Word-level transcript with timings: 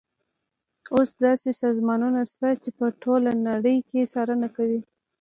اوس 0.95 1.09
داسې 1.25 1.49
سازمانونه 1.61 2.21
شته 2.31 2.49
چې 2.61 2.69
په 2.77 2.85
ټوله 3.01 3.31
نړۍ 3.49 3.77
کې 3.89 4.09
څارنه 4.13 4.47
کوي. 4.55 4.81